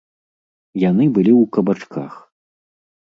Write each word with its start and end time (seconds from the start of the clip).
Яны 0.83 1.05
былі 1.17 1.31
ў 1.33 1.43
кабачках! 1.57 2.13